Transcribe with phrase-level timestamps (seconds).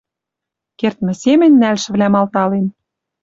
[0.79, 2.65] Кердмӹ семӹнь нӓлшӹвлӓм алтален